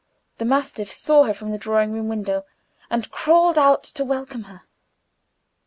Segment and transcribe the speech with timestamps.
[0.39, 2.43] The mastiff saw her from the drawing room window,
[2.89, 4.63] and crawled out to welcome her.